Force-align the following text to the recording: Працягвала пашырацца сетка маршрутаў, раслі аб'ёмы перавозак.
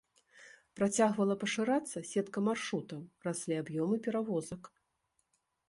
Працягвала 0.79 1.35
пашырацца 1.43 2.03
сетка 2.13 2.43
маршрутаў, 2.47 3.05
раслі 3.29 3.61
аб'ёмы 3.65 3.95
перавозак. 4.09 4.63